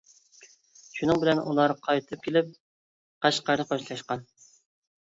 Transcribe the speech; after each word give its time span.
شۇنىڭ 0.95 1.21
بىلەن 1.25 1.41
ئۇلار 1.43 1.75
قايتىپ 1.89 2.27
كېلىپ، 2.29 2.51
قەشقەردە 3.27 3.71
خوشلاشقان. 3.75 4.31